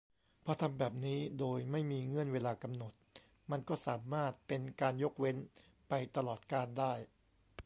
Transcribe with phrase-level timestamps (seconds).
[0.43, 2.93] พอทำแบบนี้ โดยไม่มีเงื่อนเวลากำหนด
[3.51, 5.37] มันก็สามารถเป็นการยกเว้น
[5.89, 6.93] ไปตลอดกาลได้